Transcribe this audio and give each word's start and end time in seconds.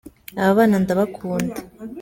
Aba 0.39 0.57
bana 0.57 0.75
ndabakunda 0.83 1.57